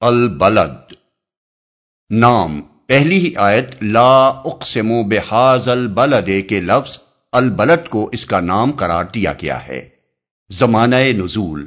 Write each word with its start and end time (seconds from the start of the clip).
البلد۔ 0.00 0.92
نام، 2.10 2.60
پہلی 2.86 3.18
ہی 3.18 3.36
آیت، 3.36 3.82
لا 3.82 4.26
اقسم 4.26 4.88
بحاظ 5.08 5.68
البلد 5.68 6.48
کے 6.48 6.60
لفظ 6.60 6.98
البلد 7.32 7.88
کو 7.88 8.10
اس 8.12 8.26
کا 8.26 8.40
نام 8.40 8.72
قرار 8.72 9.04
دیا 9.14 9.32
گیا 9.32 9.68
ہے۔ 9.68 9.88
زمانہ 10.50 10.96
نزول۔ 10.96 11.66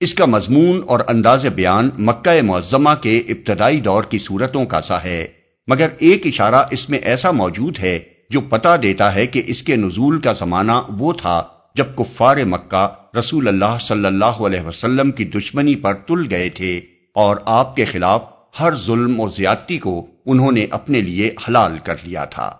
اس 0.00 0.14
کا 0.14 0.24
مضمون 0.24 0.82
اور 0.86 1.00
انداز 1.08 1.46
بیان 1.46 1.90
مکہ 1.98 2.42
معظمہ 2.42 2.90
کے 3.02 3.18
ابتدائی 3.18 3.80
دور 3.80 4.02
کی 4.02 4.18
صورتوں 4.18 4.66
کا 4.66 4.80
سا 4.80 5.04
ہے۔ 5.04 5.28
مگر 5.66 5.88
ایک 5.98 6.26
اشارہ 6.26 6.64
اس 6.70 6.90
میں 6.90 6.98
ایسا 6.98 7.30
موجود 7.30 7.78
ہے 7.78 7.98
جو 8.30 8.40
پتا 8.40 8.76
دیتا 8.82 9.14
ہے 9.14 9.26
کہ 9.26 9.42
اس 9.46 9.62
کے 9.62 9.76
نزول 9.76 10.20
کا 10.20 10.32
زمانہ 10.32 10.72
وہ 10.88 11.12
تھا 11.12 11.42
جب 11.74 11.86
کفار 11.96 12.36
مکہ 12.36 13.16
رسول 13.18 13.48
اللہ 13.48 13.78
صلی 13.80 14.06
اللہ 14.06 14.24
علیہ 14.24 14.60
وسلم 14.60 15.10
کی 15.10 15.24
دشمنی 15.24 15.74
پر 15.74 15.94
تل 15.94 16.26
گئے 16.30 16.48
تھے۔ 16.48 16.80
اور 17.18 17.36
آپ 17.44 17.76
کے 17.76 17.84
خلاف 17.84 18.22
ہر 18.60 18.76
ظلم 18.76 19.20
اور 19.20 19.28
زیادتی 19.28 19.78
کو 19.78 20.06
انہوں 20.26 20.52
نے 20.52 20.66
اپنے 20.70 21.00
لیے 21.00 21.30
حلال 21.48 21.78
کر 21.84 21.94
لیا 22.04 22.24
تھا۔ 22.24 22.56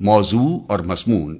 موضوع 0.00 0.58
اور 0.68 0.78
مضمون۔ 0.78 1.38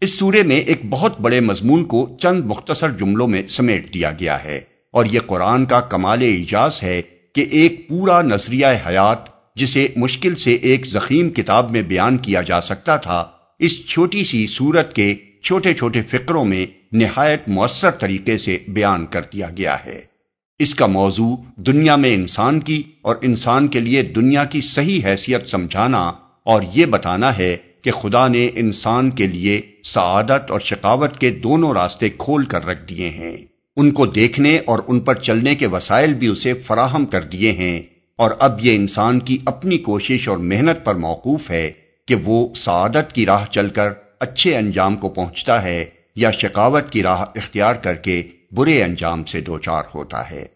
اس 0.00 0.18
سورے 0.18 0.42
میں 0.42 0.56
ایک 0.56 0.80
بہت 0.90 1.20
بڑے 1.20 1.40
مضمون 1.40 1.84
کو 1.84 2.16
چند 2.20 2.44
مختصر 2.44 2.90
جملوں 2.90 3.28
میں 3.28 3.42
سمیٹ 3.48 3.94
دیا 3.94 4.10
گیا 4.20 4.44
ہے 4.44 4.60
اور 4.92 5.04
یہ 5.04 5.20
قرآن 5.26 5.64
کا 5.64 5.80
کمال 5.80 6.22
اجاز 6.22 6.82
ہے 6.82 7.02
کہ 7.34 7.46
ایک 7.50 7.88
پورا 7.88 8.22
نظریہ 8.22 8.66
حیات 8.86 9.18
جسے 9.56 9.88
مشکل 9.96 10.34
سے 10.34 10.54
ایک 10.54 10.86
زخیم 10.86 11.30
کتاب 11.30 11.70
میں 11.70 11.82
بیان 11.82 12.18
کیا 12.18 12.42
جا 12.42 12.60
سکتا 12.60 12.96
تھا، 12.96 13.24
اس 13.58 13.86
چھوٹی 13.88 14.24
سی 14.24 14.46
سورت 14.46 14.94
کے 14.94 15.14
چھوٹے 15.44 15.74
چھوٹے 15.74 16.02
فکروں 16.02 16.44
میں 16.44 16.66
نہایت 16.92 17.48
مؤثر 17.48 17.90
طریقے 17.90 18.38
سے 18.38 18.58
بیان 18.68 19.06
کر 19.06 19.20
دیا 19.32 19.48
گیا 19.56 19.76
ہے۔ 19.86 20.15
اس 20.58 20.74
کا 20.74 20.86
موضوع 20.86 21.36
دنیا 21.56 21.96
میں 21.96 22.14
انسان 22.14 22.60
کی 22.60 22.82
اور 23.02 23.16
انسان 23.22 23.68
کے 23.68 23.80
لیے 23.80 24.02
دنیا 24.02 24.44
کی 24.44 24.60
صحیح 24.60 25.00
حیثیت 25.04 25.48
سمجھانا 25.48 26.12
اور 26.42 26.62
یہ 26.74 26.86
بتانا 26.86 27.38
ہے 27.38 27.56
کہ 27.82 27.90
خدا 27.90 28.28
نے 28.28 28.50
انسان 28.54 29.10
کے 29.10 29.26
لیے 29.26 29.60
سعادت 29.84 30.50
اور 30.50 30.60
شکاوت 30.60 31.18
کے 31.18 31.30
دونوں 31.30 31.72
راستے 31.72 32.08
کھول 32.08 32.44
کر 32.44 32.66
رکھ 32.66 32.88
دیے 32.88 33.10
ہیں۔ 33.10 33.36
ان 33.76 33.90
کو 33.90 34.06
دیکھنے 34.06 34.58
اور 34.64 34.78
ان 34.86 35.00
پر 35.00 35.14
چلنے 35.14 35.54
کے 35.54 35.66
وسائل 35.66 36.14
بھی 36.14 36.26
اسے 36.26 36.52
فراہم 36.52 37.06
کر 37.06 37.22
دیے 37.22 37.52
ہیں۔ 37.52 37.82
اور 38.16 38.30
اب 38.38 38.66
یہ 38.66 38.76
انسان 38.76 39.20
کی 39.20 39.38
اپنی 39.44 39.78
کوشش 39.78 40.28
اور 40.28 40.38
محنت 40.38 40.84
پر 40.84 40.94
موقوف 40.94 41.50
ہے 41.50 41.72
کہ 42.06 42.14
وہ 42.14 42.54
سعادت 42.54 43.12
کی 43.12 43.26
راہ 43.26 43.44
چل 43.50 43.68
کر 43.68 43.92
اچھے 44.20 44.56
انجام 44.56 44.96
کو 44.96 45.08
پہنچتا 45.08 45.62
ہے 45.62 45.84
یا 46.16 46.30
شکاوت 46.30 46.90
کی 46.90 47.02
راہ 47.02 47.20
اختیار 47.20 47.74
کر 47.74 47.94
کے 47.94 48.22
برے 48.52 48.82
انجام 48.82 49.24
سے 49.24 49.40
دوچار 49.40 49.82
ہوتا 49.94 50.30
ہے۔ 50.30 50.46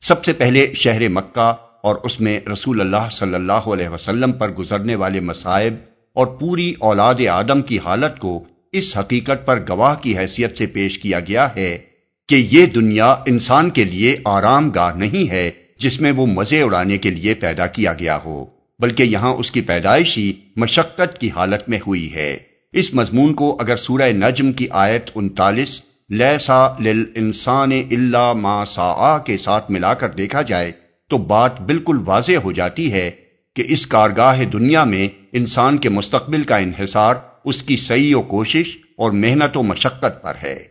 سب 0.00 0.24
سے 0.24 0.32
پہلے 0.32 0.72
شہر 0.74 1.08
مکہ 1.08 1.54
اور 1.82 1.96
اس 1.96 2.20
میں 2.20 2.40
رسول 2.52 2.80
اللہ 2.80 3.08
صلی 3.12 3.34
اللہ 3.34 3.52
علیہ 3.52 3.88
وسلم 3.88 4.32
پر 4.32 4.50
گزرنے 4.50 4.94
والے 4.94 5.20
مسائب 5.20 5.74
اور 6.12 6.26
پوری 6.26 6.74
اولاد 6.78 7.14
آدم 7.30 7.62
کی 7.62 7.78
حالت 7.78 8.18
کو 8.18 8.44
اس 8.72 8.96
حقیقت 8.96 9.46
پر 9.46 9.64
گواہ 9.68 9.94
کی 9.94 10.18
حیثیت 10.18 10.58
سے 10.58 10.66
پیش 10.66 10.98
کیا 10.98 11.20
گیا 11.20 11.48
ہے 11.56 11.78
کہ 12.28 12.48
یہ 12.50 12.66
دنیا 12.66 13.14
انسان 13.26 13.70
کے 13.70 13.84
لیے 13.84 14.16
آرام 14.24 14.70
گاہ 14.70 14.94
نہیں 14.94 15.30
ہے 15.30 15.50
جس 15.78 16.00
میں 16.00 16.12
وہ 16.12 16.26
مزے 16.26 16.62
اڑانے 16.62 16.98
کے 16.98 17.10
لیے 17.10 17.34
پیدا 17.34 17.66
کیا 17.66 17.92
گیا 17.92 18.18
ہو، 18.24 18.46
بلکہ 18.78 19.02
یہاں 19.02 19.32
اس 19.32 19.50
کی 19.50 19.60
پیدائش 19.60 20.18
ہی 20.18 20.32
مشقت 20.56 21.18
کی 21.18 21.30
حالت 21.30 21.68
میں 21.68 21.78
ہوئی 21.86 22.14
ہے۔ 22.14 22.36
اس 22.72 22.94
مضمون 22.94 23.34
کو 23.34 23.56
اگر 23.60 23.76
سورہ 23.76 24.12
نجم 24.12 24.52
کی 24.52 24.66
آیت 24.70 25.10
انتالیس 25.14 25.82
لیسا 26.08 26.66
انسان 27.14 27.72
اللہ 27.72 28.32
ما 28.32 28.64
سا 28.64 29.18
کے 29.18 29.38
ساتھ 29.38 29.70
ملا 29.70 29.94
کر 29.94 30.08
دیکھا 30.08 30.42
جائے 30.42 30.72
تو 31.08 31.18
بات 31.18 31.60
بالکل 31.60 31.96
واضح 32.04 32.32
ہو 32.44 32.52
جاتی 32.52 32.92
ہے 32.92 33.10
کہ 33.56 33.64
اس 33.66 33.86
کارگاہ 33.86 34.44
دنیا 34.44 34.84
میں 34.84 35.08
انسان 35.32 35.78
کے 35.78 35.88
مستقبل 35.88 36.44
کا 36.44 36.56
انحصار 36.56 37.14
اس 37.44 37.62
کی 37.62 37.76
صحیح 37.76 38.16
و 38.16 38.22
کوشش 38.22 38.76
اور 38.98 39.10
محنت 39.10 39.56
و 39.56 39.62
مشقت 39.62 40.22
پر 40.22 40.32
ہے۔ 40.42 40.64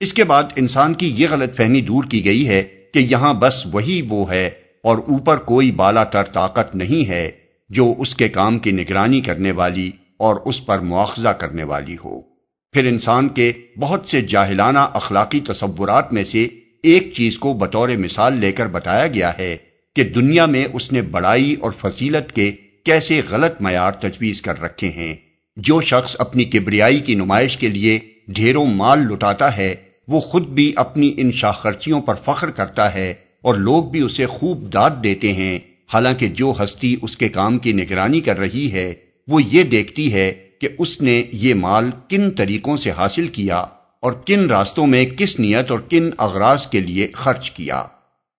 اس 0.00 0.12
کے 0.12 0.24
بعد 0.24 0.42
انسان 0.56 0.94
کی 0.94 1.14
یہ 1.16 1.26
غلط 1.30 1.56
فہمی 1.56 1.80
دور 1.80 2.04
کی 2.04 2.24
گئی 2.24 2.48
ہے 2.48 2.62
کہ 2.94 2.98
یہاں 2.98 3.34
بس 3.34 3.66
وہی 3.72 4.02
وہ 4.08 4.30
ہے 4.30 4.50
اور 4.82 4.98
اوپر 4.98 5.36
کوئی 5.36 5.70
بالا 5.70 6.04
تر 6.04 6.22
طاقت 6.22 6.76
نہیں 6.76 7.08
ہے 7.08 7.30
جو 7.70 7.94
اس 7.98 8.14
کے 8.14 8.28
کام 8.28 8.58
کی 8.58 8.70
نگرانی 8.70 9.20
کرنے 9.20 9.52
والی 9.52 9.90
اور 10.16 10.36
اس 10.44 10.66
پر 10.66 10.78
مواخذہ 10.78 11.28
کرنے 11.28 11.64
والی 11.64 11.96
ہو۔ 12.04 12.37
پھر 12.72 12.84
انسان 12.84 13.28
کے 13.28 13.52
بہت 13.78 14.08
سے 14.08 14.20
جاہلانہ 14.20 14.78
اخلاقی 14.78 15.40
تصورات 15.40 16.12
میں 16.12 16.24
سے 16.24 16.48
ایک 16.82 17.12
چیز 17.16 17.38
کو 17.38 17.54
بطور 17.54 17.88
مثال 17.88 18.36
لے 18.36 18.52
کر 18.52 18.66
بتایا 18.66 19.06
گیا 19.06 19.38
ہے 19.38 19.56
کہ 19.96 20.04
دنیا 20.04 20.46
میں 20.46 20.64
اس 20.72 20.92
نے 20.92 21.02
بڑائی 21.02 21.54
اور 21.54 21.72
فضیلت 21.80 22.32
کے 22.32 22.52
کیسے 22.84 23.20
غلط 23.30 23.60
معیار 23.60 23.92
تجویز 23.92 24.42
کر 24.42 24.62
رکھے 24.62 24.88
ہیں۔ 24.88 25.14
جو 25.56 25.80
شخص 25.80 26.16
اپنی 26.18 26.44
کبریائی 26.44 27.00
کی 27.00 27.14
نمائش 27.14 27.56
کے 27.56 27.68
لیے 27.68 27.98
ڈھیروں 28.28 28.66
مال 28.66 28.98
لٹاتا 28.98 29.56
ہے، 29.56 29.74
وہ 30.08 30.20
خود 30.20 30.46
بھی 30.46 30.72
اپنی 30.76 31.14
ان 31.16 31.32
شاخرچیوں 31.32 32.00
پر 32.00 32.14
فخر 32.24 32.50
کرتا 32.50 32.94
ہے 32.94 33.14
اور 33.42 33.54
لوگ 33.54 33.84
بھی 33.84 34.00
اسے 34.00 34.26
خوب 34.26 34.72
داد 34.72 34.90
دیتے 35.04 35.32
ہیں۔ 35.32 35.58
حالانکہ 35.92 36.26
جو 36.26 36.52
ہستی 36.62 36.96
اس 37.02 37.16
کے 37.16 37.28
کام 37.28 37.58
کی 37.58 37.72
نگرانی 37.72 38.20
کر 38.20 38.38
رہی 38.38 38.72
ہے، 38.72 38.94
وہ 39.28 39.42
یہ 39.42 39.62
دیکھتی 39.62 40.12
ہے 40.12 40.32
کہ 40.58 40.68
اس 40.78 41.00
نے 41.00 41.22
یہ 41.32 41.54
مال 41.54 41.90
کن 42.08 42.30
طریقوں 42.30 42.76
سے 42.76 42.90
حاصل 42.90 43.28
کیا 43.28 43.56
اور 44.00 44.12
کن 44.12 44.46
راستوں 44.46 44.86
میں 44.86 45.04
کس 45.04 45.40
نیت 45.40 45.70
اور 45.70 45.78
کن 45.78 46.10
اغراض 46.18 46.66
کے 46.66 46.80
لیے 46.80 47.08
خرچ 47.12 47.50
کیا۔ 47.50 47.82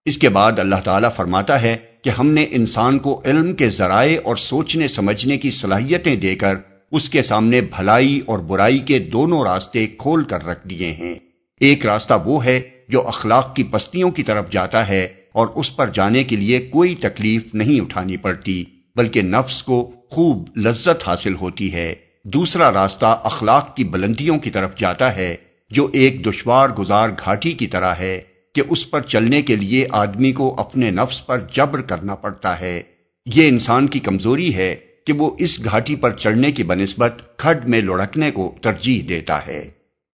اس 0.05 0.17
کے 0.17 0.29
بعد 0.29 0.59
اللہ 0.59 0.75
تعالیٰ 0.83 1.09
فرماتا 1.15 1.61
ہے 1.61 1.77
کہ 2.03 2.09
ہم 2.09 2.27
نے 2.27 2.45
انسان 2.51 2.99
کو 2.99 3.21
علم 3.25 3.53
کے 3.53 3.69
ذرائع 3.69 4.19
اور 4.23 4.35
سوچنے 4.35 4.87
سمجھنے 4.87 5.37
کی 5.37 5.51
صلاحیتیں 5.51 6.15
دے 6.15 6.35
کر 6.35 6.55
اس 6.91 7.09
کے 7.09 7.23
سامنے 7.23 7.61
بھلائی 7.61 8.21
اور 8.25 8.39
برائی 8.39 8.79
کے 8.79 8.99
دونوں 8.99 9.43
راستے 9.43 9.87
کھول 9.87 10.23
کر 10.23 10.45
رکھ 10.45 10.67
دیے 10.67 10.91
ہیں۔ 10.91 11.15
ایک 11.59 11.85
راستہ 11.85 12.13
وہ 12.25 12.45
ہے 12.45 12.61
جو 12.89 13.07
اخلاق 13.07 13.55
کی 13.55 13.63
پستیوں 13.63 14.11
کی 14.11 14.23
طرف 14.23 14.51
جاتا 14.51 14.87
ہے 14.87 15.07
اور 15.31 15.47
اس 15.47 15.75
پر 15.75 15.89
جانے 15.89 16.23
کے 16.23 16.35
لیے 16.35 16.59
کوئی 16.59 16.95
تکلیف 16.95 17.41
نہیں 17.53 17.81
اٹھانی 17.81 18.17
پڑتی، 18.17 18.63
بلکہ 18.95 19.21
نفس 19.21 19.63
کو 19.63 19.91
خوب 20.09 20.49
لذت 20.57 21.07
حاصل 21.07 21.35
ہوتی 21.35 21.73
ہے۔ 21.73 21.95
دوسرا 22.23 22.71
راستہ 22.71 23.21
اخلاق 23.23 23.75
کی 23.75 23.83
بلندیوں 23.83 24.39
کی 24.39 24.49
طرف 24.49 24.75
جاتا 24.77 25.15
ہے، 25.15 25.35
جو 25.71 25.89
ایک 25.93 26.25
دشوار 26.25 26.69
گزار 26.69 27.09
گھاٹی 27.09 27.51
کی 27.51 27.67
طرح 27.67 27.93
ہے 27.93 28.21
کہ 28.55 28.61
اس 28.69 28.91
پر 28.91 29.01
چلنے 29.01 29.41
کے 29.41 29.55
لیے 29.55 29.87
آدمی 29.91 30.31
کو 30.31 30.55
اپنے 30.59 30.91
نفس 30.91 31.25
پر 31.25 31.39
جبر 31.53 31.81
کرنا 31.81 32.15
پڑتا 32.15 32.59
ہے۔ 32.59 32.81
یہ 33.25 33.47
انسان 33.47 33.87
کی 33.87 33.99
کمزوری 33.99 34.55
ہے 34.55 34.75
کہ 35.05 35.13
وہ 35.13 35.31
اس 35.39 35.63
گھاٹی 35.63 35.95
پر 35.95 36.11
چڑھنے 36.11 36.51
کی 36.51 36.63
بنسبت 36.63 37.37
کھڈ 37.37 37.69
میں 37.69 37.81
لڑکنے 37.81 38.31
کو 38.31 38.55
ترجیح 38.61 39.01
دیتا 39.09 39.47
ہے۔ 39.47 39.69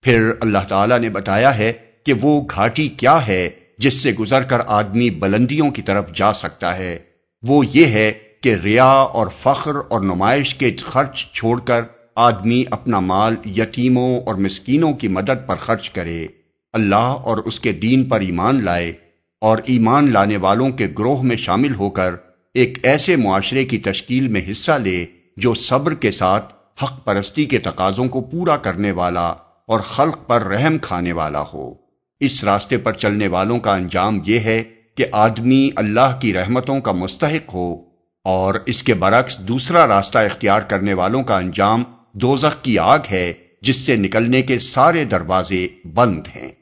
پھر 0.02 0.32
اللہ 0.42 0.66
تعالی 0.70 0.96
نے 1.00 1.10
بتایا 1.10 1.58
ہے 1.58 1.74
کہ 2.06 2.14
وہ 2.22 2.42
گھاٹی 2.56 2.88
کیا 2.88 3.28
ہے 3.28 3.50
جس 3.78 3.94
سے 3.94 4.12
گزر 4.12 4.44
کر 4.44 4.58
آدمی 4.68 5.10
بلندیوں 5.10 5.72
کی 5.72 5.82
طرف 5.82 6.14
جا 6.14 6.34
سکتا 6.34 6.78
ہے۔ 6.78 7.00
وہ 7.44 7.64
یہ 7.74 7.86
ہے 7.86 8.12
کہ 8.42 8.56
ریا 8.56 8.86
اور 8.86 9.28
فخر 9.42 9.76
اور 9.90 10.02
نمائش 10.02 10.56
کے 10.56 10.76
خرچ 10.76 11.26
چھوڑ 11.34 11.60
کر 11.60 11.82
آدمی 12.16 12.64
اپنا 12.72 13.00
مال 13.00 13.36
یتیموں 13.46 14.22
اور 14.22 14.36
مسکینوں 14.36 14.94
کی 14.94 15.08
مدد 15.08 15.48
پر 15.48 15.56
خرچ 15.56 15.90
کرے، 15.90 16.28
اللہ 16.74 16.96
اور 16.96 17.38
اس 17.38 17.60
کے 17.60 17.72
دین 17.72 18.04
پر 18.04 18.20
ایمان 18.20 18.64
لائے 18.66 18.94
اور 19.42 19.58
ایمان 19.66 20.12
لانے 20.12 20.38
والوں 20.38 20.70
کے 20.70 20.88
گروہ 21.00 21.22
میں 21.22 21.36
شامل 21.36 21.76
ہو 21.76 21.90
کر 21.90 22.16
ایک 22.54 22.78
ایسے 22.84 23.16
معاشرے 23.16 23.66
کی 23.66 23.78
تشکیل 23.78 24.28
میں 24.28 24.42
حصہ 24.52 24.72
لے 24.72 25.06
جو 25.38 25.54
صبر 25.54 25.94
کے 25.94 26.12
ساتھ، 26.12 26.54
حق 26.84 27.06
پرستی 27.06 27.46
کے 27.46 27.58
تقاضوں 27.58 28.08
کو 28.08 28.22
پورا 28.22 28.58
کرنے 28.58 28.92
والا 28.92 29.28
اور 29.66 29.80
خلق 29.80 30.28
پر 30.28 30.42
رحم 30.42 30.78
کھانے 30.78 31.12
والا 31.12 31.44
ہو۔ 31.54 31.74
اس 32.20 32.44
راستے 32.44 32.78
پر 32.78 32.94
چلنے 32.94 33.28
والوں 33.28 33.60
کا 33.60 33.74
انجام 33.74 34.20
یہ 34.26 34.40
ہے 34.40 34.64
کہ 34.96 35.06
آدمی 35.12 35.70
اللہ 35.76 36.18
کی 36.22 36.34
رحمتوں 36.34 36.80
کا 36.80 36.92
مستحق 36.92 37.54
ہو۔ 37.54 37.89
اور 38.30 38.54
اس 38.66 38.84
کے 38.84 38.94
برعکس 38.94 39.38
دوسرا 39.38 39.88
راستہ 39.88 40.18
اختیار 40.18 40.62
کرنے 40.62 40.94
والوں 40.94 41.24
کا 41.24 41.38
انجام 41.38 41.84
دوزخ 42.14 42.64
کی 42.64 42.80
آگ 42.80 43.00
ہے، 43.12 43.34
جس 43.62 43.76
سے 43.76 43.96
نکلنے 43.96 44.42
کے 44.42 44.60
سارے 44.60 45.04
دروازے 45.04 45.68
بند 45.94 46.28
ہیں۔ 46.36 46.59